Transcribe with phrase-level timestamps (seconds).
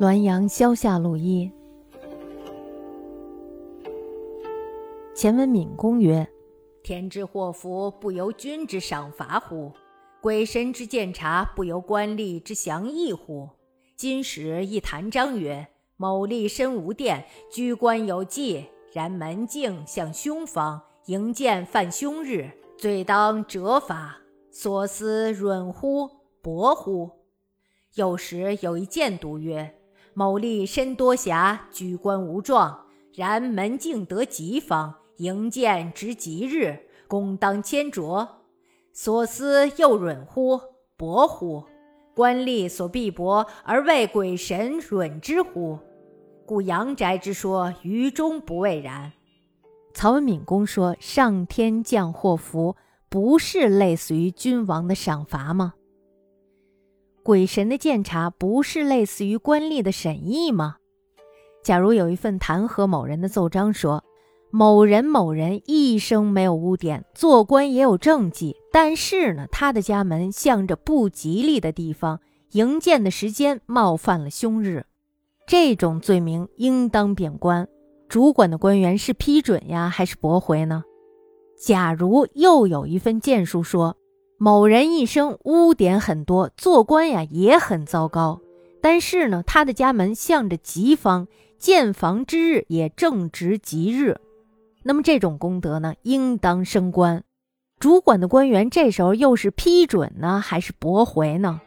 [0.00, 1.48] 滦阳萧下路一。
[5.14, 6.28] 前文敏公曰
[6.82, 9.70] ：“天之祸福，不由君之赏罚乎？
[10.20, 13.48] 鬼神之鉴察，不由官吏之详议乎？
[13.94, 24.18] 今使一谈章曰：某立身无殿，居官有纪，然门径向凶方，迎见犯凶日，罪当折罚。
[24.50, 26.10] 所思润乎？
[26.42, 27.08] 薄乎？
[27.94, 29.72] 又时有一谏读曰。”
[30.14, 36.78] 某立身多瑕，居官无状，然门径得吉方，迎见值吉日，
[37.08, 38.26] 公当迁卓。
[38.92, 40.60] 所思又润乎？
[40.96, 41.64] 薄乎？
[42.14, 45.78] 官吏所必薄，而为鬼神润之乎？
[46.46, 49.10] 故阳宅之说，于中不谓然。
[49.92, 52.76] 曹文敏公说：“上天降祸福，
[53.08, 55.74] 不是类似于君王的赏罚吗？”
[57.24, 60.76] 鬼神的鉴察不是类似于官吏的审议吗？
[61.62, 64.04] 假如有一份弹劾某人的奏章说，
[64.50, 72.20] 某人某人一生没有污点，做官也有政绩，但是呢，他的家门向着不吉利的地方，
[72.52, 74.84] 营建的时间冒犯了凶日，
[75.46, 77.66] 这种罪名应当贬官。
[78.06, 80.84] 主管的官员是批准呀，还是驳回呢？
[81.58, 83.96] 假如又有一份谏书说。
[84.44, 88.42] 某人一生污点很多，做官呀也很糟糕。
[88.82, 91.28] 但是呢，他的家门向着吉方，
[91.58, 94.20] 建房之日也正值吉日。
[94.82, 97.24] 那么这种功德呢，应当升官。
[97.78, 101.62] 主管的官员这时候又是批准呢，还是驳回呢？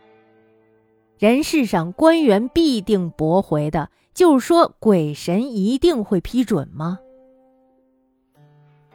[1.18, 7.00] 人世上官员必定驳回的，就是说鬼神一定会批准吗？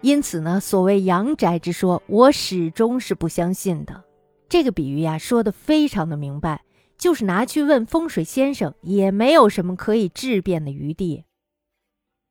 [0.02, 4.02] 因此呢，所谓阳宅之说，我始终是不相信的。
[4.48, 6.62] 这个比喻呀，说的非常的明白，
[6.98, 11.24] 就是拿去问风水先生，也没有什么可以质辩的余地。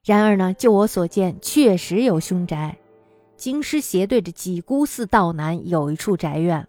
[0.06, 2.78] 然而呢，就我所见，确实有凶宅。
[3.38, 6.68] 京师斜对着几姑寺道南有一处宅院。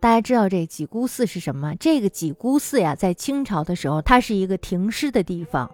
[0.00, 1.74] 大家知道这几姑寺是什么？
[1.78, 5.70] 这个几姑寺呀，在清朝的时候，它是一个停尸的地方。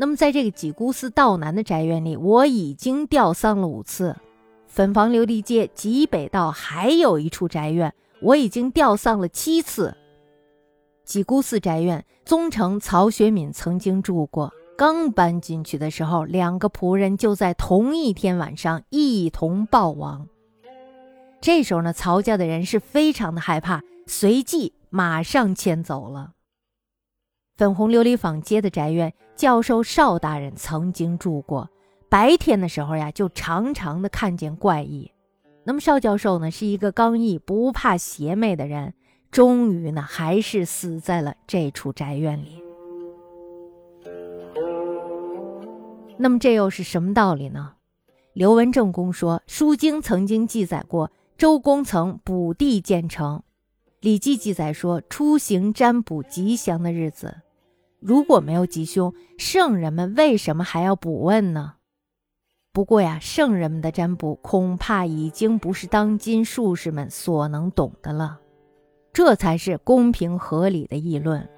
[0.00, 4.16] 那么，在这个几姑寺道南的宅院里，我已经吊丧了五次。
[4.66, 9.94] 粉房琉璃街极北道还有一处宅院，我已经吊丧了七次。
[11.04, 14.50] 几姑寺宅院，宗成曹学敏曾经住过。
[14.74, 20.26] 刚搬进去的时候，两个仆人就在同一天晚上一同暴亡。
[21.42, 26.32] 这时候呢，曹家的人是非常的害怕，随即马上迁走了。
[27.60, 31.68] 粉红琉璃坊街的宅院，教授邵大人曾经住过。
[32.08, 35.12] 白天的时候呀，就常常的看见怪异。
[35.64, 38.94] 那么邵教授呢，是一个刚毅不怕邪魅的人，
[39.30, 42.62] 终于呢，还是死在了这处宅院里。
[46.16, 47.74] 那么这又是什么道理呢？
[48.32, 53.36] 刘文正公说，《书经》曾经记载过，周公曾卜地建成，
[54.00, 57.42] 《礼记》记载说，出行占卜吉祥的日子。
[58.00, 61.74] 如果没有吉凶，圣人们为什么还要卜问呢？
[62.72, 68.38] 不过呀，圣人们的占卜恐怕已经不是当今术士们所能懂的了。
[69.12, 71.48] 这才是公平合理的议论。